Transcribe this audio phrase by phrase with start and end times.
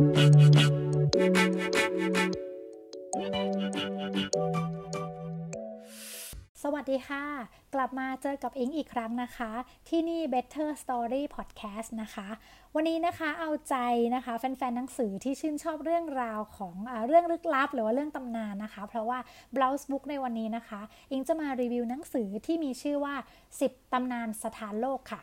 [0.00, 0.02] ส
[6.74, 7.24] วัสดีค่ะ
[7.74, 9.50] กลับมาเจอกับอิงอีกครั้งนะคะ
[9.88, 12.28] ที่นี่ Better Story Podcast นะคะ
[12.74, 13.76] วันนี้นะคะเอาใจ
[14.14, 19.18] นะคะแฟนๆหนังสือที่ชื่นชอบเรื่องราวของอเรื่องลึกลับ หรือว่าเรื่องตำนานนะคะ เพราะว่า
[19.54, 20.80] Blouse Book ในวันนี้นะคะ
[21.10, 23.14] อิงจะมารีวิวหนังสือที่มีชื่อว่า
[23.58, 25.22] 10ตำนานสถานโลกค่ะ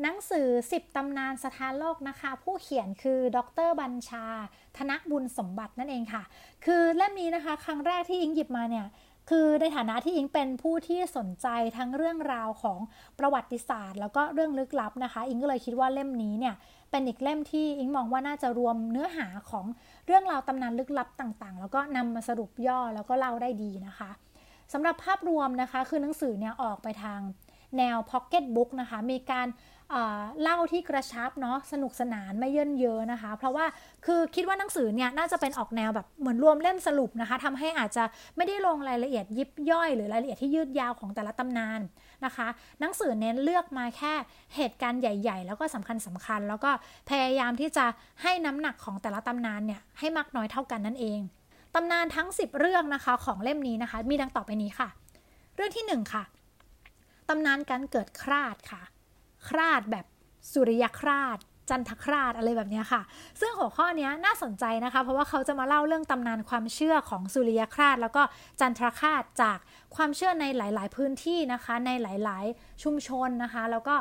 [0.00, 4.26] หนังสือ 10 ตำนานสถานโลกนะคะ ผู้เขียนคือดรบัญชา
[4.76, 6.22] ธนบุญสมบัตินั่นเองค่ะ
[6.64, 8.86] คือเล่มนี้นะคะ ครั้งแรกที่อิงหยิบมาเนี่ย
[9.30, 12.78] คือในฐานะที่อิงเป็นผู้ที่สนใจทั้งเรื่องราวของ
[13.18, 16.54] ประวัติศาสตร์ แล้วก็เรื่องลึกลับนะคะ อิงก็เลยคิดว่าเล่มนี้เนี่ย
[16.90, 19.66] เป็นอีกเล่มที่อิงมองว่าน่าจะรวมเนื้อหาของ
[20.06, 24.10] เรื่องราวตำนานลึกลับต่างๆ แล้วก็นำมาสรุปย่อแล้วก็เล่าได้ดีนะคะ
[24.72, 27.20] สำหรับภาพรวมนะคะ คือหนังสือเนี่ยออกไปทาง
[27.78, 29.46] แนวพ็อกเก็ตบุ๊กนะคะ มีการ
[30.42, 33.66] เล่าที่กระชับเนาะสนุกสนานไม่เยินเยอะนะคะ เพราะว่า
[34.06, 38.04] คือคิดว่าหนังสือเนี่ยน่าจะเป็นออกแนวแบบเหมือนรวมเล่มสรุปนะคะทำให้อาจจะ
[38.36, 41.80] ไม่ได้ลงรายละเอียดยิบย่อย หรือรายละเอียดที่ยืดยาวของแต่ละตำนาน
[42.24, 42.46] นะคะ
[42.80, 44.12] หนังสือเน้นเลือกมาแค่
[44.56, 46.70] เหตุการณ์ใหญ่ ๆ แล้วก็สำคัญสำคัญ แล้วก็
[47.10, 47.84] พยายามที่จะ
[48.22, 51.20] ให้น้ำหนักของแต่ละตำนานเนี่ยให้มากน้อยเท่ากันนั่นเอง
[51.74, 54.88] ตำนานทั้ง 10 เรื่องนะคะของเล่มนี้นะคะ มีดังต่อไปนี้ค่ะ
[55.56, 56.22] เรื่องที่ 1 ค่ะ
[57.28, 58.82] ตำนานการเกิดคราดค่ะ
[59.48, 60.06] คราดแบบ
[60.52, 61.38] สุริยคราด
[61.70, 63.02] จันทคราดอะไรแบบนี้ค่ะ
[63.40, 68.22] ซึ่งหัวข้อนี้น่าสนใจนะคะ เพราะว่าเขาจะมาเล่าเรื่องตำนานความเชื่อของสุริยคราดแล้วก็
[68.60, 69.58] จันทคราดจาก
[69.96, 73.94] ความเชื่อในหลาย ๆ พื้นที่นะคะ ในหลาย ๆ ชุมชนนะคะ แล้วก็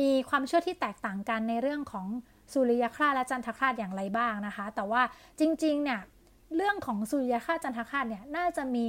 [0.00, 2.06] มีความเชื่อที่แตกต่างกันในเรื่องของ
[2.52, 5.02] สุริยคราดและจันทคราดอย่างไรบ้างนะคะ แต่ว่า
[5.40, 6.00] จริง ๆ เนี่ย
[6.56, 8.86] เรื่องของสุริยคราดจันทคราดเนี่ยน่าจะมี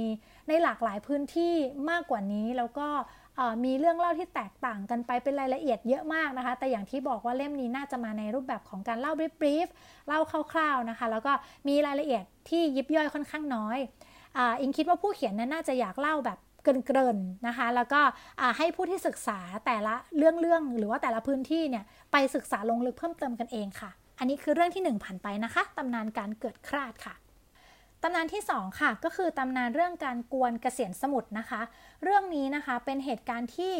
[0.48, 1.54] ในหลากหลายพื้นที่
[1.90, 2.88] มากกว่านี้แล้วก็
[3.64, 9.68] มีเรื่องเล่าที่แตกต่างกันไปเป็นรายละเอียดเยอะมากนะคะ แต่อย่างที่บอกว่าเล่มนี้น่าจะมาในรูปแบบของการเล่าบรีฟ
[10.08, 10.20] เล่า
[10.52, 11.32] คร่าวๆนะคะ แล้วก็
[11.68, 13.78] มีรายละเอียดที่ยิบย่อยค่อนข้างน้อย
[14.36, 18.00] ออิงคิดว่าผู้เขียนนั้นน่าจะอยากเล่าแบบเกินๆนะคะ แล้วก็
[18.58, 27.14] ให้ผู้ที่ศึกษาแต่ละเรื่องๆหรือว่าแต่ละพื้นที่เนี่ยไปศึกษาลงลึกเพิ่มเติมกันเองค่ะ อันนี้คือเรื่องที่1ผ่านไปนะคะตำนานการเกิดคราดค่ะ
[28.04, 31.60] ตำนานที่ 2 ค่ะก็คือตำนานเรื่องการกวนเกษียณสมุทรนะคะ
[32.02, 33.74] เรื่องนี้นะคะเป็นเหตุการณ์ที่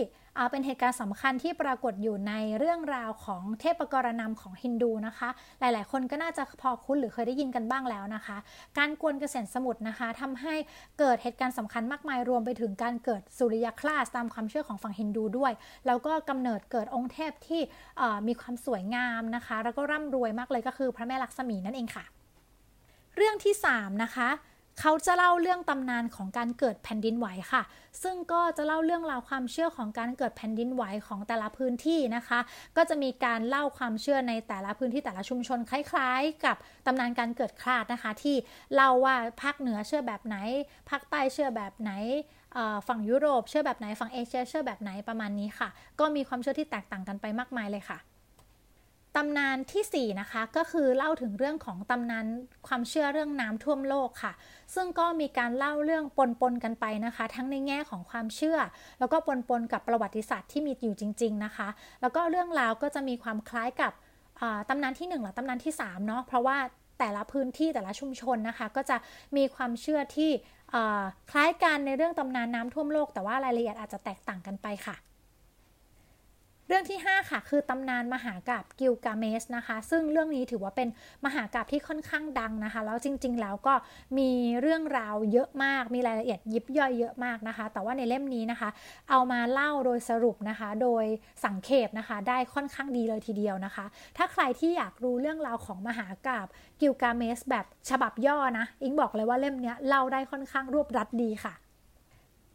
[0.51, 5.29] เป็นเหตุการณ์สำคัญที่ปรากฏอยู่ในเรื่องราวของเทพกรณำของฮินดูนะคะ
[5.61, 8.37] หลายๆ คนก็น่าจะพอคุ้นหรือเคยได้ยินกันบ้างแล้วนะคะ
[8.79, 10.55] การกวนเกษียณสมุทรนะคะทำให้
[10.99, 15.53] เกิดเหตุการณ์สำคัญมากมายรวมไปถึงการเกิดสุริยคราสตามความเชื่อของฝั่งฮินดูด้วย
[15.87, 17.61] แล้วก็กำเนิดเกิดองค์เทพที่
[18.29, 22.07] มีความสวยงามนะคะ แล้วก็ร่ำรวยมากเลยก็คือพระแม่ลักษมีนั่นเองค่ะ
[23.23, 24.29] เรื่องที่ 3 นะคะ
[24.81, 27.63] เขาจะเล่าเรื่องตำนานของการเกิดแผ่นดินไหวค่ะ
[28.03, 32.39] ซึ่งก็จะเล่าเรื่องราวความเชื่อของการเกิดแผ่นดินไหวของแต่ละพื้นที่นะคะ
[32.77, 38.37] ก็จะมีการเล่าความเชื่อในแต่ละพื้นที่แต่ละชุมชนคล้าย ๆ กับตำนานการเกิดคลาดนะคะ ที่
[38.75, 40.37] เล่าว่าภาคเหนือเชื่อแบบไหน
[40.91, 41.93] ภาคใต้เชื่อแบบไหน
[42.89, 45.69] ฝั่งยุโรปเชื่อแบบไหนฝั่งเอเชียเชื่อแบบไหนประมาณนี้ค่ะ
[46.01, 47.99] ก็มีความเชื่อที่แตกต่างกันไปมากมายเลยค่ะ
[49.17, 52.27] ตำนานที่ 4 นะคะ ก็คือเล่าถึงเรื่องของตำนาน
[52.67, 54.33] ความเชื่อเรื่องน้ำท่วมโลกค่ะ
[54.75, 58.59] ซึ่งก็มีการเล่าเรื่องปนปนกันไปนะคะ ทั้งในแง่ของความเชื่อ
[58.99, 61.69] แล้วก็ปนปนกับประวัติศาสตร์ที่มีอยู่จริง ๆนะคะ
[62.01, 63.93] แล้วก็เรื่องราวก็จะมีความคล้ายกับ
[64.69, 66.57] ตำนานที่1และตำนานที่3เนาะเพราะว่า
[66.99, 68.97] แต่ละพื้นที่แต่ละชุมชนนะคะ ก็จะ
[69.37, 70.31] มีความเชื่อที่
[71.31, 74.97] คล้ายกันในเรื่องตำนานน้ำท่วมโลก แต่ว่ารายละเอียดอาจจะแตกต่างกันไปค่ะ
[76.71, 80.89] เรื่องที่ 5 ค่ะ คือตำนานมหากาบกิลกาเมสนะคะ ซึ่งเรื่องนี้ถือว่าเป็น
[81.25, 83.75] มหากาบที่ค่อนข้างดังนะคะ แล้วจริง ๆ แล้วก็
[84.19, 88.69] มีเรื่องราวเยอะมาก มีรายละเอียดยิบย่อยเยอะมากนะคะ แต่ว่าในเล่มนี้นะคะ
[89.11, 91.05] เอามาเล่าโดยสรุปนะคะ โดย
[91.45, 93.85] สังเขปนะคะ ได้ค่อนข้างดีเลยทีเดียวนะคะ
[94.17, 96.47] ถ้าใครที่อยากรู้เรื่องราวของมหากาพย์
[96.81, 101.55] กิลกาเมชแบบฉบับย่อนะ อิงบอกเลยว่าเล่มนี้เล่าได้ค่อนข้างรวบรัดดีค่ะ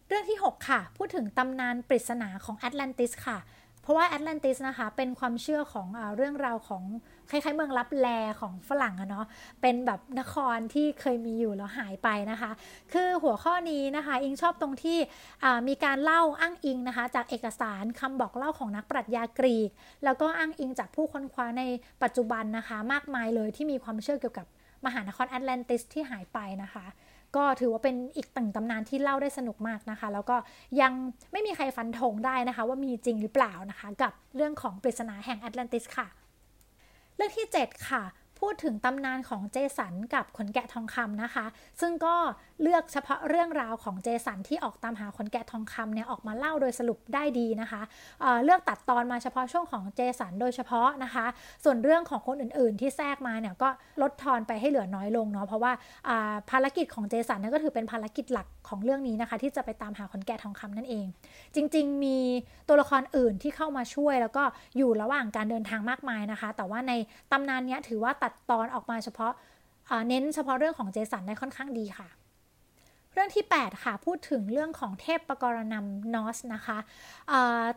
[0.08, 3.40] เรื่องที่ 6 ค่ะ พูดถึงตำนานปริศนาของแอตแลนติสค่ะ
[3.86, 6.84] เพราะว่าแอตแลนติสนะคะเป็นความเชื่อของอเรื่องราวของ
[7.30, 8.08] คล้ายๆเมืองลับแล
[8.42, 9.26] ของฝรั่งอะเนาะ
[9.62, 12.52] เป็นแบบนครที่เคยมีอยู่แล้วหายไปนะคะ
[12.94, 14.98] คือหัวข้อนี้นะคะ อิงชอบตรงที่
[15.68, 19.70] มีการเล่าอ้างอิงนะคะ จากเอกสารคำบอกเล่าของนักปรัชญากรีก
[20.04, 21.64] แล้วก็อ้างอิงจากผู้ค้นคว้าใน
[22.04, 24.48] ปัจจุบันนะคะ มากมายเลยที่มีความเชื่อเกี่ยวกับ
[24.86, 26.86] มหานครแอตแลนติสที่หายไปนะคะ
[27.36, 30.36] ก็ถือว่าเป็นอีกตึงตำนานที่เล่าได้สนุกมากนะคะ แล้วก็
[30.82, 30.92] ยัง
[31.32, 36.08] ไม่มีใครฟันธงได้นะคะ ว่ามีจริงหรือเปล่านะคะ กับเรื่องของปริศนาแห่งแอตแลนติสค่ะ
[37.16, 38.04] เรื่องที่ 7 ค่ะ
[38.40, 41.46] พูดถึงตำนานของเจสันกับขนแกะทองคำนะคะ
[41.82, 42.16] ซึ่งก็
[42.62, 47.82] เลือกเฉพาะเรื่องราวของเจสันที่ออกตามหาขนแกะทองคำเนี่ยออกมาเล่าโดยสรุปได้ดีนะคะ
[48.22, 51.26] เเลือกตัดตอนมาเฉพาะช่วงของเจสันโดยเฉพาะนะคะ
[51.64, 53.70] ส่วนเรื่องของคนอื่นๆ ที่แทรกมาเนี่ยก็
[54.02, 55.72] ลดทอนไปให้เหลือน้อยลงเนาะเพราะว่า
[56.50, 61.06] ภารกิจของเจสันนี่ก็ถือเป็นภารกิจหลัก ของเรื่องนี้นะคะ ที่จะไปตามหาคนแก่ทองคำนั่นเอง
[61.56, 62.18] จริง ๆ มี
[62.68, 64.44] ตัวละครอื่นที่เข้ามาช่วย แล้วก็
[64.78, 66.94] อยู่ระหว่างการเดินทางมากมายนะคะ แต่ว่าใน
[67.32, 69.32] ตำนานนี้ถือว่าตัดตอนออกมาเฉพาะ
[70.08, 72.08] เน้นเฉพาะเรื่องของเจสันได้ค่อนข้างดีค่ะ
[73.16, 76.78] เรื่องที่ 8 ค่ะ พูดถึงเรื่องของเทพปกรณำนอสนะคะ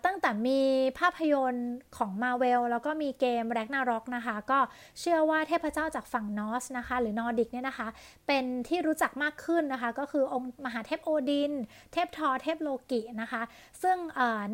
[0.05, 0.61] ตั้งแต่มี
[0.99, 4.59] ภาพยนตร์ของมาเวลแล้วก็มีเกม Ragnarok นะคะ ก็
[5.01, 7.89] เชื่อว่าเทพเจ้าจากฝั่ง Norse นะคะ หรือนอร์ดิกเนี่ยนะคะ
[8.27, 11.53] เป็นที่รู้จักมากขึ้นนะคะ ก็คือองค์มหาเทพโอดิน
[11.93, 13.43] เทพธอร์ เทพโลกินะคะ
[13.83, 13.97] ซึ่ง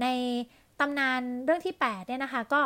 [0.03, 0.09] ใน
[0.81, 2.61] ตำนานเรื่องที่8เนี่ยนะคะก็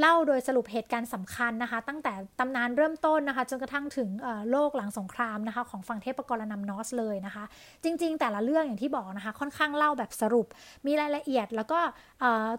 [0.00, 4.08] เล่าโดยสรุปเหตุการณ์สำคัญนะคะ ตั้งแต่ตำนานเริ่มต้นนะคะจนกระทั่งถึง
[4.50, 7.44] โลกหลังสงครามนะคะของฝั่งเทพปกรณัม Norse เลยนะคะ
[7.84, 10.46] จริง ๆ แต่ละเรื่องอย่างที่บอกนะคะ ค่อนข้างเล่าแบบสรุป
[10.86, 11.78] มีรายละเอียดแล้วก็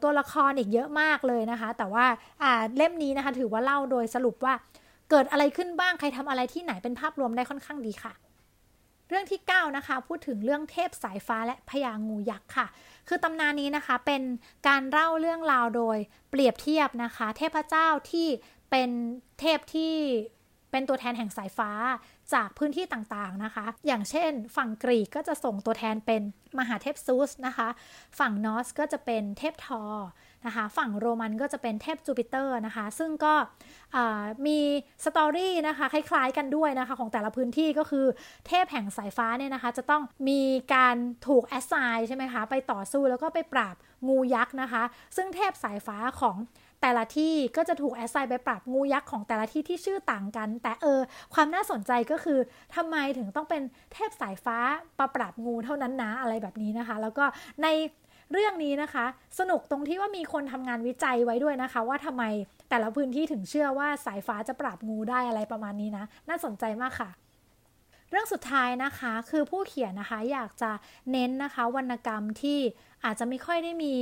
[0.03, 2.05] ตัวละครอีกเยอะมากเลยนะคะ แต่ว่า
[2.77, 4.53] เล่มนี้นะคะถือว่าเล่าโดยสรุปว่า
[5.09, 8.13] เกิดอะไรขึ้นบ้างใครทำอะไรที่ไหนเป็นภาพรวมได้ค่อนข้างดีค่ะ
[9.13, 12.67] รื่องที่ 9 นะคะ พูดถึงเรื่องเทพสายฟ้าและพญางูยักษ์ค่ะ
[13.07, 14.21] คือตำนานนี้นะคะเป็น
[14.67, 15.97] การเล่าเรื่องราวโดย
[16.29, 18.27] เปรียบเทียบนะคะ เทพเจ้าที่
[18.69, 18.89] เป็น
[19.39, 19.93] เทพที่
[20.71, 21.71] เป็นตัวแทนแห่งสายฟ้า
[22.33, 26.21] จากพื้นที่ต่างๆนะคะ อย่างเช่น ฝั่งกรีกก็จะส่งตัวแทนเป็น
[26.59, 27.67] มหาเทพซูสนะคะ
[28.19, 29.83] ฝั่ง Norse ก็จะเป็นเทพธอร์
[30.45, 33.33] นะคะ ฝั่งโรมันก็จะเป็นเทพจูปิเตอร์นะคะ ซึ่งก็
[34.45, 34.59] มี
[35.05, 38.05] story นะคะคล้ายๆกันด้วยนะคะของแต่ละพื้นที่ก็คือ
[38.47, 40.41] เทพแห่งสายฟ้าเนี่ยนะคะ จะต้องมี
[40.75, 40.95] การ
[41.27, 43.75] ถูก assign ใช่ไหมคะ ไปต่อสู้แล้วก็ไปปราบ
[44.07, 44.83] งูยักษ์นะคะ
[45.15, 46.35] ซึ่งเทพสายฟ้าของ
[46.85, 50.99] แต่ละที่ก็จะถูกแอสไซน์ไปปรับงูยักษ์ของแต่ละที่ที่ชื่อต่างกัน แต่เออ
[51.33, 52.39] ความน่าสนใจก็คือ
[52.75, 53.61] ทำไมถึงต้องเป็น
[53.93, 54.57] เทพสายฟ้า
[54.99, 57.25] ประปรับงูเท่านั้นนะอะไรแบบนี้นะคะ แล้วก็
[57.63, 57.67] ใน
[58.31, 59.05] เรื่องนี้นะคะ
[59.39, 62.23] สนุกตรงที่ว่ามีคนทำงานวิจัยไว้ด้วยนะคะ ว่าทำไม
[62.69, 67.09] แต่ละพื้นที่ถึงเชื่อว่าสายฟ้าจะปราบงูได้อะไรประมาณนี้นะ น่าสนใจมากค่ะ
[68.09, 70.71] เรื่องสุดท้ายนะคะคือผู้เขียนนะคะอยากจะ
[71.11, 72.59] เน้นนะคะวรรณกรรมที่
[73.05, 73.95] อาจจะไม่ค่อยได้มี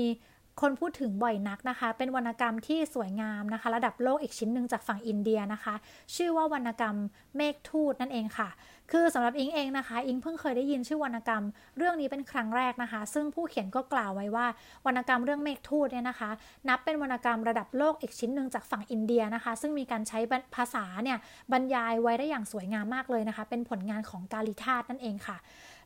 [0.60, 5.76] คนพูดถึงบ่อยนักนะคะ เป็นวรรณกรรมที่สวยงามนะคะ ระดับโลกอีกชิ้นหนึ่งจากฝั่งอินเดียนะคะ
[6.16, 6.96] ชื่อว่าวรรณกรรม
[7.36, 8.50] เมฆทูตนั่นเองค่ะ
[8.92, 11.44] คือสำหรับอิงเองนะคะ อิงเพิ่งเคยได้ยินชื่อวรรณกรรม
[11.78, 14.46] เรื่องนี้เป็นครั้งแรกนะคะ ซึ่งผู้เขียนก็กล่าวไว้ว่า
[14.86, 16.30] วรรณกรรมเรื่องเมฆทูตเนี่ยนะคะ
[16.70, 20.20] นับเป็นวรรณกรรมระดับโลกอีกชิ้นหนึ่งจากฝั่งอินเดียนะคะ ซึ่งมีการใช้
[20.56, 21.18] ภาษาเนี่ย
[21.52, 25.38] บรรยายไว้ได้อย่างสวยงามมากเลยนะคะ เป็นผลงานของกาลิธาตนั่นเองค่ะ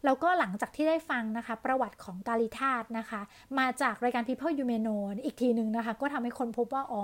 [0.05, 3.21] แล้วก็หลังจากที่ได้ฟังนะคะ ประวัติของกาลิธาตนะคะ
[3.59, 7.01] มาจากรายการ People You May Know อีกทีหนึ่งนะคะ ก็ทำให้คนพบว่า อ๋อ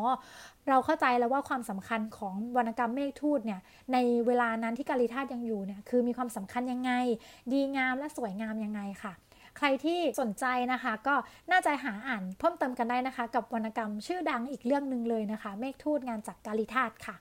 [0.67, 3.59] เราเข้าใจแล้วว่าความสำคัญของวรรณกรรมเมฆทูตเนี่ย
[3.93, 6.91] ในเวลานั้นที่กาลิธาตยังอยู่เนี่ย คือมีความสำคัญยังไง
[7.51, 9.13] ดีงามและสวยงามยังไงค่ะ
[9.57, 11.15] ใครที่สนใจนะคะก็
[11.51, 17.15] น่าจะหาอ่านเพิ่มเติมกันได้นะคะ กับวรรณกรรมชื่อดังอีกเรื่องหนึ่งเลยนะคะ เมฆทูตงานจากกาลิธาตค่ะ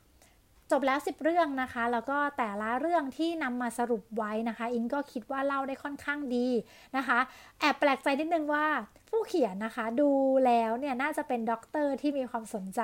[0.71, 6.49] จบแล้ว 10 เรื่องนะคะ แล้วก็แต่ละเรื่องที่นำมาสรุปไว้นะคะ อิงก็คิดว่าเล่าได้ค่อนข้างดี
[6.97, 7.19] นะคะ
[7.61, 8.67] แอบแปลกใจนิดนึงว่า
[9.09, 10.11] ผู้เขียนนะคะดู
[10.47, 12.81] แล้วเนี่ยน่าจะเป็นด็อกเตอร์ที่มีความสนใจ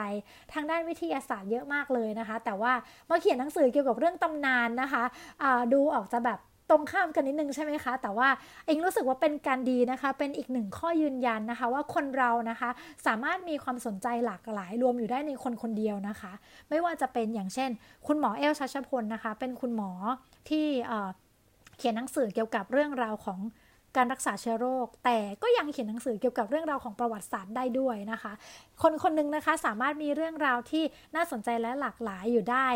[0.52, 2.72] ทางด้านวิทยาศาสตร์เยอะมากเลยนะคะ แต่ว่า
[3.10, 6.38] มาเขียนหนังสือเกี่ยวกับเรื่องตำนานนะคะะดูออกจะแบบ
[6.70, 12.70] ตรงข้ามกันนิดนึงใช่ไหมคะ แต่ว่าอิงรู้สึกว่าเป็นการดีนะคะ เป็นอีกหนึ่งข้อยืนยันนะคะ ว่าคนเรานะคะ
[13.06, 16.32] สามารถมีความสนใจหลากหลายรวมอยู่ได้ในคนคนเดียวนะคะ
[16.68, 17.70] ไม่ว่าจะเป็นอย่างเช่น
[18.06, 19.90] คุณหมอเอ้วชัชพลนะคะ เป็นคุณหมอ
[20.48, 20.66] ที่
[21.78, 23.38] เขียนหนังสือเกี่ยวกับเรื่องราวของ
[23.96, 28.32] การรักษาเชื้อโรค แต่ก็ยังเขียนหนังสือเกี่ยวกับเรื่องราวของประวัติศาสตร์ได้ด้วยนะคะ
[28.82, 30.84] คนคนหนึ่งนะคะสามารถมีเรื่องราวที่
[31.14, 32.68] น่าสนใจและหลากหลายอยู่ได้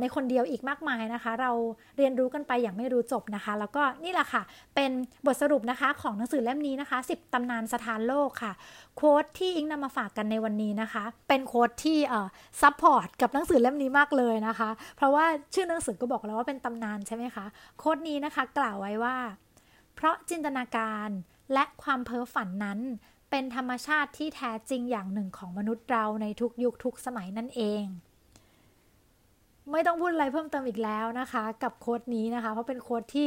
[0.00, 1.50] ในคนเดียวอีกมากมายนะคะ เรา
[1.96, 4.42] เรียนรู้กันไปอย่างไม่รู้จบนะคะ แล้วก็นี่แหละค่ะ
[4.74, 4.90] เป็น
[5.26, 8.52] บทสรุปนะคะของหนังสือเล่มนี้นะคะ 10 ตำนานสถานโลกค่ะ
[8.96, 11.98] โค้ดที่อิงนำมาฝากกันในวันนี้นะคะ เป็นโค้ดที่
[12.60, 17.44] support กับหนังสือเล่มนี้มากเลยนะคะ เพราะว่าชื่อหนังสือก็บอกแล้วว่าเป็นตำนานใช่ไหมคะ
[17.78, 19.16] quote นี้นะคะ กล่าวไว้ว่า
[19.94, 21.08] เพราะจินตนาการ
[21.52, 22.80] และความเพ้อฝันนั้น
[23.30, 27.84] เป็นธรรมชาติที่แท้จริงอย่างหนึ่งของมนุษย์เราในทุกยุคทุกสมัยนั่นเอง
[29.72, 33.26] ไม่ต้องพูดอะไรเพิ่มเติมอีกแล้วนะคะ กับ quote นี้นะคะ เพราะเป็น quote ที่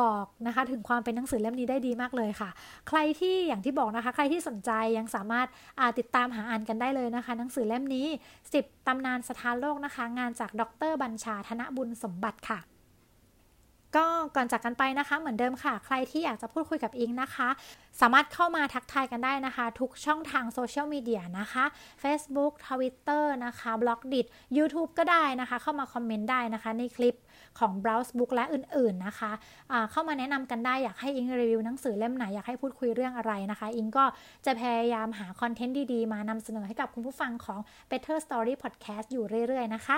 [0.00, 2.50] บอกนะคะถึงความเป็นหนังสือเล่มนี้ได้ดีมากเลยค่ะ
[2.88, 8.06] ใครที่อย่างที่บอกนะคะ ใครที่สนใจยังสามารถาติดตามหาอ่านกันได้เลยนะคะ หนังสือเล่มนี้
[8.46, 12.58] 10ตำนานสถานโลกนะคะ งานจากดรบัญชาธนบุญสมบัติค่ะ
[13.96, 17.48] ก็ก่อนจากกันไปนะคะ เหมือนเดิมค่ะ ใครที่อยากจะพูดคุยกับอิงนะคะ
[18.00, 21.64] สามารถเข้ามาทักทายกันได้นะคะ ทุกช่องทางโซเชียลมีเดียนะคะ
[22.02, 24.26] Facebook Twitter นะคะ b l o g d i t
[24.56, 27.16] YouTube ก็ได้นะคะ เข้ามาคอมเมนต์ได้นะคะ ในคลิป
[27.58, 34.04] ของ Browse Book และอื่นๆนะคะะเข้ามาแนะนำกันได้อยากให้อิงรีวิวหนังสือเล่มไหน อยากให้พูดคุยเรื่องอะไรนะคะ อิงก็
[34.46, 37.58] จะพยายามหาคอนเทนต์ดีๆ มานำเสนอให้กับคุณผู้ฟังของ
[37.90, 39.96] Better Story Podcast อยู่เรื่อยๆนะคะ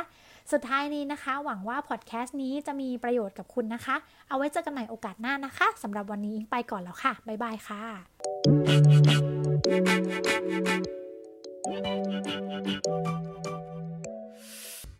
[0.53, 3.80] สุดท้ายนี้นะคะ หวังว่าพอดแคสต์นี้จะมีประโยชน์กับคุณนะคะ
[4.29, 7.83] เอาไว้เจอกันใหม่โอกาสหน้านะคะสำหรับวันนี้ไปก่อนแล้วค่ะ บ๊ายบายค่ะ
[12.23, 13.30] Thank you.